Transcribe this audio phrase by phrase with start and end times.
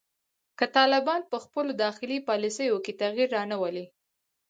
[0.57, 3.85] که طالبان په خپلو داخلي پالیسیو کې تغیر رانه ولي